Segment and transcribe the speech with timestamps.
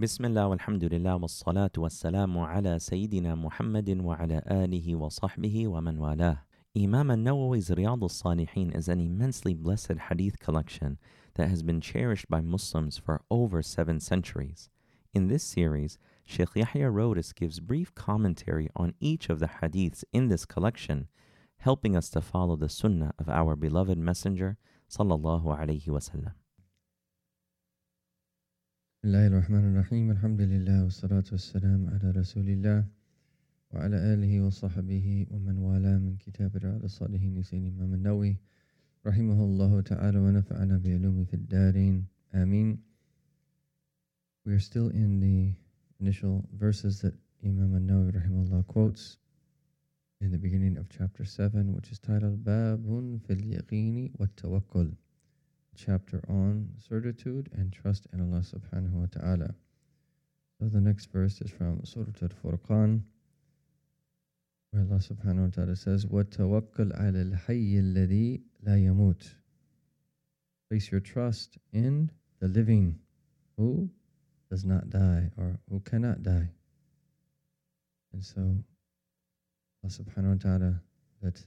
[0.00, 6.38] بسم الله والحمد لله والصلاة والسلام على سيدنا محمد وعلى آله وصحبه ومن والاه.
[6.74, 10.98] Imam al-Nawawi's Riyad al-Salihin is an immensely blessed hadith collection
[11.34, 14.68] that has been cherished by Muslims for over seven centuries.
[15.12, 20.26] In this series, Sheikh Yahya Rhodus gives brief commentary on each of the hadiths in
[20.26, 21.06] this collection,
[21.58, 24.56] helping us to follow the sunnah of our beloved messenger
[24.90, 26.32] sallallahu alaihi wasallam.
[29.04, 32.88] بسم الله الرحمن الرحيم الحمد لله والصلاة والسلام على رسول الله
[33.72, 38.36] وعلى آله وصحبه ومن والاه من كتاب رياض الصالحين لسيدنا الإمام النووي
[39.06, 42.78] رحمه الله تعالى ونفعنا بعلومه في الدارين آمين
[44.46, 45.52] We are still in the
[46.00, 47.12] initial verses that
[47.44, 49.18] Imam an-Nawawi rahimahullah quotes
[50.22, 54.96] in the beginning of chapter 7 which is titled Babun fil yaqini wa tawakkul.
[55.75, 59.55] chapter on certitude and trust in Allah subhanahu wa ta'ala.
[60.59, 63.01] So the next verse is from Surah Al-Furqan,
[64.71, 69.33] where Allah subhanahu wa ta'ala says, وَتَوَكَّلْ عَلَى الْحَيِّ الَّذِي لَا يَمُوتُ
[70.69, 72.99] Place your trust in the living
[73.57, 73.89] who
[74.49, 76.49] does not die or who cannot die.
[78.13, 80.81] And so Allah subhanahu wa ta'ala
[81.21, 81.41] that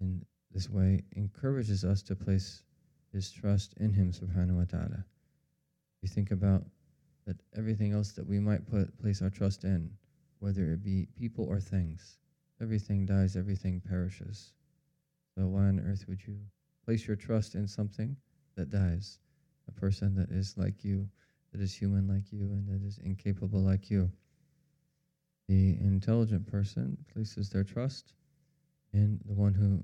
[0.00, 2.64] in this way encourages us to place
[3.11, 5.05] his trust in him subhanahu wa ta'ala.
[6.01, 6.65] We think about
[7.25, 9.91] that everything else that we might put place our trust in,
[10.39, 12.17] whether it be people or things,
[12.61, 14.53] everything dies, everything perishes.
[15.35, 16.37] So why on earth would you
[16.85, 18.15] place your trust in something
[18.55, 19.19] that dies?
[19.67, 21.09] A person that is like you,
[21.51, 24.11] that is human like you, and that is incapable like you.
[25.47, 28.13] The intelligent person places their trust
[28.93, 29.83] in the one who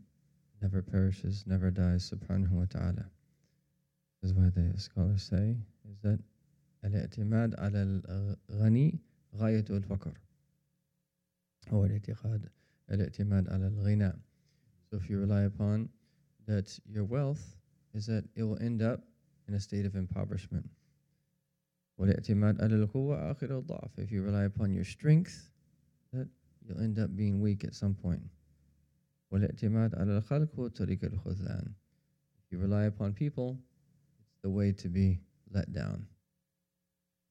[0.62, 3.06] never perishes, never dies, subhanahu wa ta'ala.
[4.20, 5.56] This is why the scholars say
[5.89, 6.20] is that
[6.84, 7.83] الاعتماد على
[8.51, 8.98] الغني
[9.34, 10.19] غاية الفقر
[11.69, 12.48] هو الاعتقاد
[12.91, 14.12] الاعتماد على الغنى
[14.91, 15.89] So if you rely upon
[16.46, 17.57] that your wealth
[17.95, 19.01] is that it will end up
[19.48, 20.67] in a state of impoverishment.
[21.98, 25.51] والاعتماد على القوة آخر الضعف If you rely upon your strength,
[26.13, 26.29] that
[26.63, 28.23] you'll end up being weak at some point.
[29.33, 31.74] والاعتماد على الخلق هو طريق الخذلان
[32.39, 33.58] If you rely upon people,
[34.30, 35.20] it's the way to be
[35.52, 36.07] let down.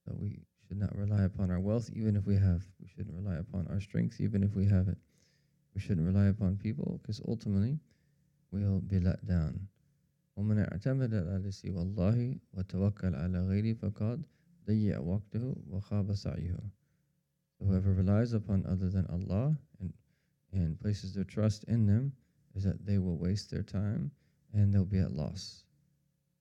[0.05, 2.63] So we should not rely upon our wealth even if we have.
[2.79, 4.97] We shouldn't rely upon our strength even if we have it.
[5.73, 7.79] We shouldn't rely upon people because ultimately
[8.51, 9.67] we'll be let down.
[10.37, 14.25] ومن اعتمد على سوى الله وتوكل على غيره فقد
[14.67, 16.59] ضيع وقته وخاب سعيه.
[17.59, 19.57] Whoever relies upon other than Allah
[20.51, 22.11] and, and places their trust in them
[22.55, 24.11] is that they will waste their time
[24.53, 25.63] and they'll be at loss.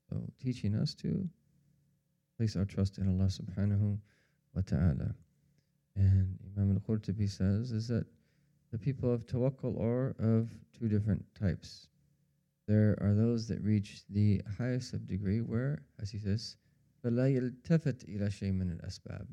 [0.09, 1.29] So teaching us to
[2.37, 3.99] place our trust in Allah subhanahu
[4.55, 5.15] wa ta'ala.
[5.97, 8.07] And Imam al-Qurtubi says is that
[8.73, 11.89] the people of tawakkul are of two different types.
[12.67, 16.57] There are those that reach the highest of degree where, as he says,
[17.05, 19.27] فَلَا يَلْتَفَتْ إِلَى شَيْءٍ مِنَ الْأَسْبَابِ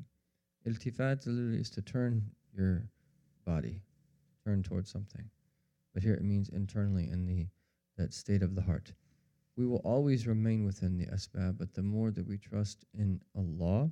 [0.66, 2.22] Iltifat literally is to turn
[2.56, 2.88] your
[3.44, 3.80] body,
[4.49, 5.29] turn towards something.
[5.93, 7.47] But here it means internally in the
[7.97, 8.93] that state of the heart
[9.59, 13.91] we will always remain within the asbab, but the more that we trust in Allah,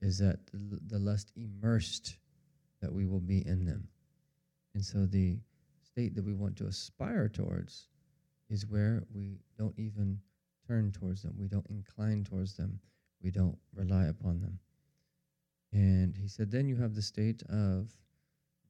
[0.00, 2.18] is that the, the less immersed
[2.80, 3.88] that we will be in them.
[4.72, 5.40] And so the
[5.82, 7.88] state that we want to aspire towards
[8.48, 10.20] is where we don't even
[10.68, 12.78] turn towards them, we don't incline towards them,
[13.20, 14.60] we don't rely upon them.
[15.72, 17.90] And he said, then you have the state of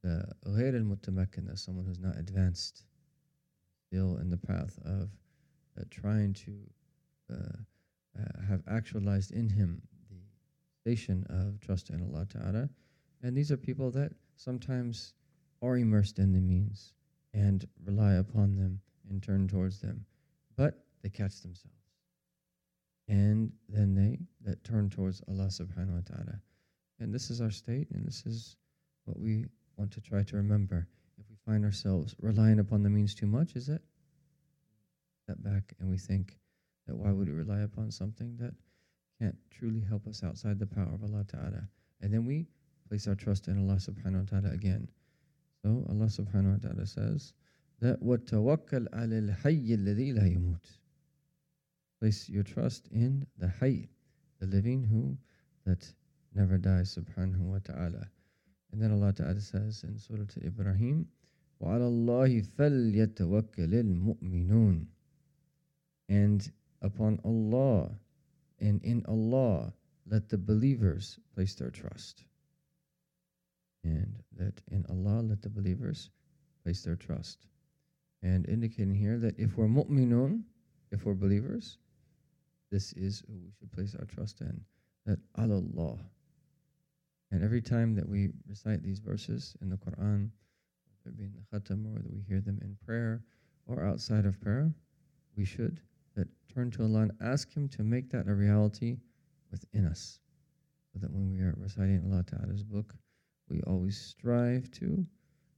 [0.06, 2.86] غير المتمكن, someone who's not advanced,
[3.88, 5.10] still in the path of
[5.80, 6.54] uh, trying to
[7.32, 7.36] uh,
[8.20, 10.18] uh, have actualized in him the
[10.82, 12.70] station of trust in Allah Ta'ala.
[13.24, 15.14] And these are people that sometimes
[15.62, 16.94] are immersed in the means
[17.34, 20.06] and rely upon them and turn towards them,
[20.56, 21.76] but they catch themselves.
[23.08, 26.40] And then they that turn towards Allah subhanahu wa ta'ala.
[27.00, 28.56] And this is our state, and this is
[29.06, 29.46] what we
[29.77, 30.87] want to try to remember.
[31.19, 33.83] If we find ourselves relying upon the means too much, is it?
[35.23, 36.39] Step back and we think
[36.87, 38.55] that why would we rely upon something that
[39.21, 41.69] can't truly help us outside the power of Allah Ta'ala?
[42.01, 42.47] And then we
[42.89, 44.89] place our trust in Allah subhanahu wa ta'ala again.
[45.63, 47.33] So Allah subhanahu wa ta'ala says
[47.81, 50.57] that what tawakkal al hayy
[52.01, 53.89] Place your trust in the hayy,
[54.41, 55.17] the living who
[55.65, 55.91] that
[56.35, 58.11] never dies subhanahu wa ta'ala.
[58.74, 61.08] And then Allah Ta'ala says in Surah Ibrahim,
[61.62, 64.86] وَعَلَى اللَّهِ فَلْيَتَوَكَّلِ الْمُؤْمِنُونَ
[66.10, 66.52] and
[66.82, 67.92] upon Allah
[68.60, 69.72] and in Allah
[70.10, 72.26] let the believers place their trust.
[73.84, 76.10] And that in Allah, let the believers
[76.64, 77.46] place their trust.
[78.22, 80.42] And indicating here that if we're mu'minun,
[80.92, 81.78] if we're believers,
[82.72, 84.60] this is who we should place our trust in.
[85.06, 86.00] That Allah.
[87.35, 90.31] and every time that we recite these verses in the Quran,
[91.03, 93.25] whether it be in the khatam or whether we hear them in prayer
[93.67, 94.73] or outside of prayer,
[95.37, 95.81] we should
[96.15, 98.99] that turn to Allah and ask Him to make that a reality
[99.51, 100.21] within us.
[100.93, 102.95] So that when we are reciting Allah Ta'ala's book,
[103.49, 105.05] we always strive to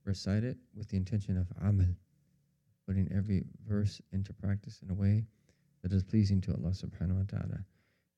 [0.07, 1.95] recite it with the intention of amal,
[2.87, 5.27] putting every verse into practice in a way
[5.83, 7.59] that is pleasing to Allah subhanahu wa ta'ala.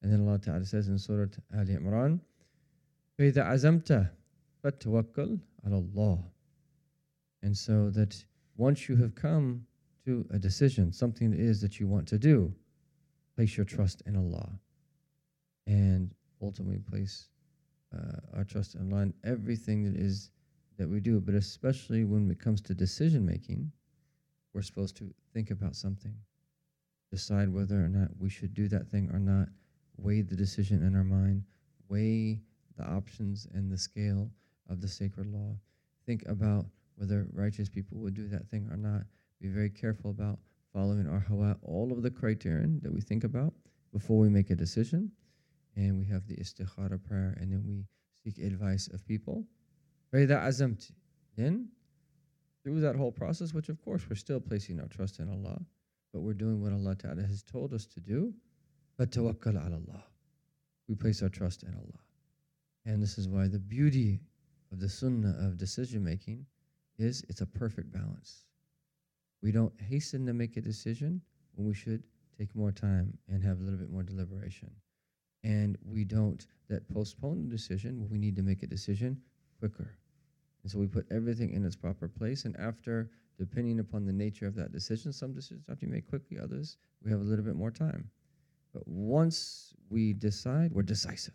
[0.02, 2.20] And then Allah Ta'ala says in Surah Al Imran,
[3.19, 4.09] فَإِذَا عَزَمْتَ
[4.63, 6.23] فَتَوَكَّلْ عَلَى اللَّهِ
[7.41, 8.23] And so that
[8.57, 9.65] once you have come
[10.05, 12.53] to a decision, something it is that you want to do,
[13.35, 14.49] place your trust in Allah.
[15.65, 17.29] And ultimately place
[17.93, 20.31] uh, our trust in Allah in everything that is
[20.77, 23.71] that we do, but especially when it comes to decision making,
[24.53, 26.15] we're supposed to think about something,
[27.11, 29.47] decide whether or not we should do that thing or not,
[29.97, 31.43] weigh the decision in our mind,
[31.89, 32.41] weigh
[32.78, 34.30] the options and the scale
[34.70, 35.54] of the sacred law,
[36.06, 36.64] think about
[36.96, 39.02] whether righteous people would do that thing or not,
[39.40, 40.38] be very careful about
[40.72, 43.52] following our hawa, all of the criterion that we think about
[43.92, 45.10] before we make a decision.
[45.76, 47.84] And we have the istikhara prayer, and then we
[48.24, 49.44] seek advice of people.
[50.12, 51.68] Then,
[52.64, 55.60] through that whole process, which of course we're still placing our trust in Allah,
[56.12, 58.34] but we're doing what Allah Ta'ala has told us to do,
[58.96, 60.04] but tawakkal ala Allah.
[60.88, 62.00] We place our trust in Allah.
[62.88, 64.18] And this is why the beauty
[64.72, 66.46] of the sunnah of decision making
[66.98, 68.46] is it's a perfect balance.
[69.42, 71.20] We don't hasten to make a decision
[71.54, 72.02] when we should
[72.38, 74.70] take more time and have a little bit more deliberation.
[75.44, 79.20] And we don't that postpone the decision when we need to make a decision
[79.58, 79.98] quicker.
[80.62, 82.46] And so we put everything in its proper place.
[82.46, 86.08] And after, depending upon the nature of that decision, some decisions have to be made
[86.08, 88.08] quickly, others we have a little bit more time.
[88.72, 91.34] But once we decide, we're decisive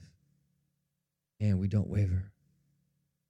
[1.43, 2.33] and we don't waver.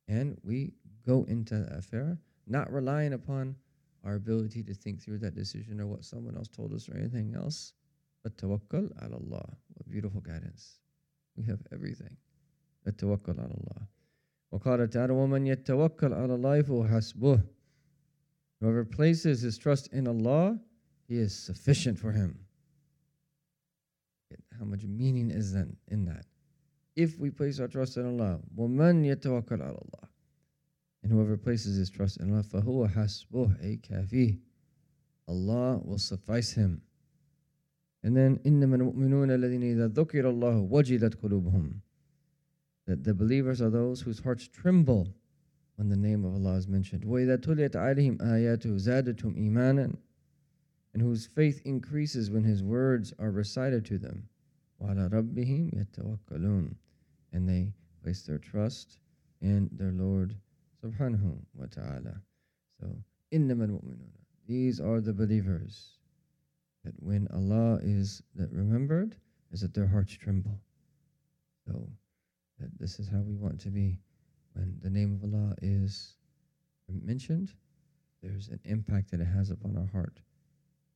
[0.09, 0.73] And we
[1.07, 3.57] go into the affair not relying upon
[4.05, 7.35] our ability to think through that decision or what someone else told us or anything
[7.35, 7.75] else,
[8.23, 9.45] but tawakkal ala Allah.
[9.75, 10.79] What beautiful guidance.
[11.37, 12.17] We have everything.
[12.85, 13.89] But tawakkal ala Allah.
[14.53, 17.43] وقال تعالى ومن يتوكل على الله فهو حسبه
[18.61, 20.59] Whoever places his trust in Allah,
[21.07, 22.39] he is sufficient for him.
[24.59, 26.27] How much meaning is then in that?
[26.97, 30.09] If we place our trust in Allah, وَمَنْ يَتَوَكَّلْ عَلَى اللَّهِ
[31.03, 34.39] And whoever places his trust in Allah, فَهُوَ حَسْبُهُ أي كافي.
[35.29, 36.83] Allah will suffice him.
[38.03, 41.75] And then, إِنَّمَا الْمُؤْمِنُونَ الَّذِينَ إِذَا ذُكِرَ اللَّهُ وَجِلَتْ قُلُوبُهُم
[42.87, 45.15] That the believers are those whose hearts tremble
[45.77, 47.05] when the name of Allah is mentioned.
[47.05, 49.97] وَإِذَا تُلِيَتْ عَلَيْهِمْ آيَاتُهُ زَادَتْهُمْ إِيمَانًا
[50.95, 54.29] And whose faith increases when His words are recited to them.
[54.83, 56.75] وَعَلَى رَبِّهِمْ يَتَوَكَّلُونَ
[57.33, 57.73] And they
[58.03, 58.99] place their trust
[59.41, 60.37] in their Lord
[60.83, 62.21] subhanahu wa ta'ala.
[62.81, 62.87] So,
[63.33, 64.11] إِنَّمَا الْمُؤْمِنُونَ
[64.47, 65.99] These are the believers.
[66.85, 69.17] That when Allah is that remembered,
[69.51, 70.61] is that their hearts tremble.
[71.67, 71.89] So,
[72.61, 73.99] that this is how we want to be.
[74.55, 76.17] When the name of Allah is
[76.89, 77.53] mentioned,
[78.23, 80.21] there's an impact that it has upon our heart.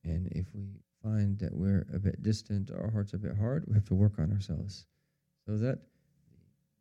[0.03, 3.74] And if we find that we're a bit distant, our heart's a bit hard, we
[3.74, 4.86] have to work on ourselves
[5.46, 5.78] so that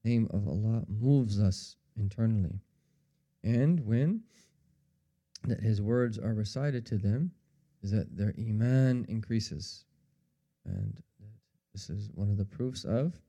[0.04, 2.60] name of Allah moves us internally.
[3.44, 4.22] And when
[5.46, 7.32] that His words are recited to them,
[7.84, 9.86] is that their iman increases.
[10.66, 11.02] And
[11.74, 13.20] this is one of the proofs of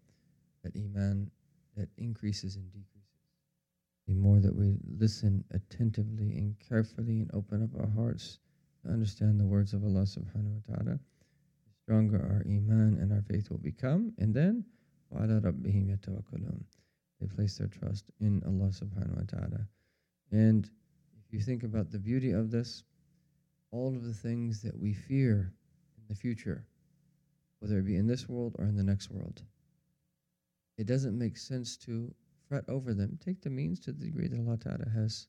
[0.65, 1.31] that iman
[1.77, 2.95] that increases and decreases.
[4.07, 8.39] The more that we listen attentively and carefully and open up our hearts
[8.88, 13.22] to understand the words of Allah subhanahu wa ta'ala, the stronger our iman and our
[13.22, 14.14] faith will become.
[14.18, 14.66] And then,
[15.14, 16.64] وَعَلَى رَبِّهِمْ يَتَوَكَّلُونَ
[17.20, 19.68] They place their trust in Allah subhanahu wa ta'ala.
[20.32, 20.70] And
[21.26, 22.84] if you think about the beauty of this,
[23.72, 25.54] all of the things that we fear
[25.98, 26.66] in the future,
[27.60, 29.42] whether it be in this world or in the next world,
[30.78, 32.14] it doesn't make sense to
[32.50, 33.18] fret over them.
[33.24, 35.28] Take the means to the degree that Allah Ta'ala has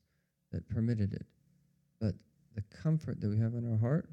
[0.51, 1.25] that permitted it.
[1.99, 2.15] But
[2.54, 4.08] the comfort that we have in our heart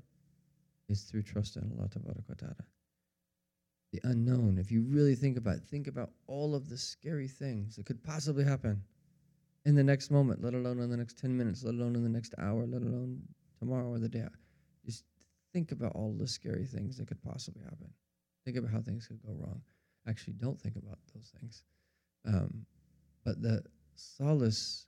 [0.89, 2.55] is through trust in Allah Ta'ala.
[3.93, 7.75] The unknown, if you really think about it, think about all of the scary things
[7.75, 8.81] that could possibly happen
[9.65, 12.09] in the next moment, let alone in the next 10 minutes, let alone in the
[12.09, 13.21] next hour, let alone
[13.59, 14.25] tomorrow or the day.
[14.85, 15.03] Just
[15.53, 17.89] think about all the scary things that could possibly happen.
[18.45, 19.61] Think about how things could go wrong.
[20.07, 21.63] actually don't think about those things.
[22.25, 22.65] Um,
[23.25, 23.63] but the
[23.95, 24.85] solace,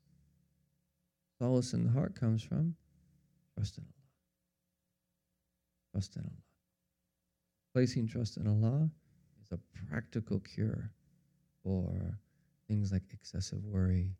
[1.37, 2.75] solace in the heart comes from
[3.59, 4.07] trust in Allah.
[5.91, 6.43] Trust in Allah.
[7.73, 8.89] Placing trust in Allah
[9.43, 10.91] is a practical cure
[11.61, 12.17] for
[12.69, 14.15] things like excessive worry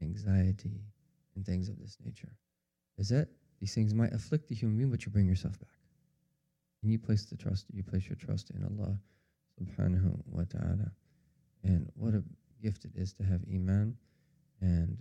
[0.00, 0.80] and anxiety
[1.36, 2.32] and things of this nature.
[2.96, 3.28] Is that
[3.60, 5.68] these things might afflict the human being, but you bring yourself back.
[6.82, 8.96] And you place the trust, you place your trust in Allah
[9.60, 10.90] subhanahu wa ta'ala.
[11.64, 12.24] And what a
[12.62, 13.94] gift it is to have Iman
[14.62, 14.96] and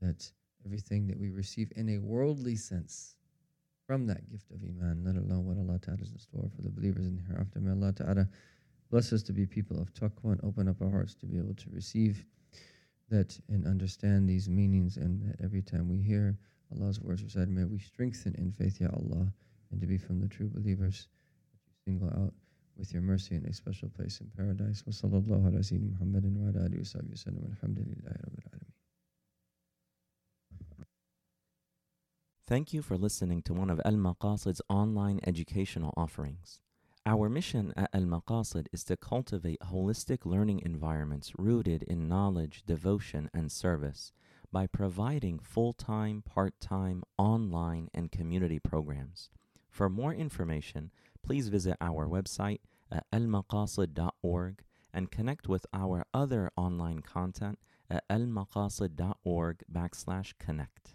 [0.00, 0.30] that
[0.64, 3.16] everything that we receive in a worldly sense
[3.86, 6.70] from that gift of Iman, let alone what Allah Ta'ala is in store for the
[6.70, 7.58] believers in the hereafter.
[7.58, 8.28] May Allah Ta'ala
[8.90, 11.54] bless us to be people of taqwa and open up our hearts to be able
[11.54, 12.24] to receive
[13.08, 16.38] that and understand these meanings and that every time we hear
[16.72, 19.32] Allah's words recited, may we strengthen in faith, Ya Allah,
[19.72, 21.08] and to be from the true believers
[21.52, 22.32] that you single out
[22.76, 24.84] with your mercy in a special place in paradise.
[24.86, 27.56] Wa sallallahu ala Muhammadin wa ala alihi wa sallam.
[27.56, 28.59] Alhamdulillahi
[32.50, 36.58] Thank you for listening to one of Al Maqasid's online educational offerings.
[37.06, 43.30] Our mission at Al Maqasid is to cultivate holistic learning environments rooted in knowledge, devotion,
[43.32, 44.10] and service
[44.50, 49.30] by providing full time, part time, online, and community programs.
[49.70, 50.90] For more information,
[51.22, 52.58] please visit our website
[52.90, 60.94] at almaqasid.org and connect with our other online content at almaqasid.org backslash connect.